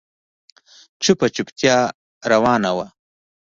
[1.03, 1.77] چوپه چوپتيا
[2.31, 2.87] روانه وه.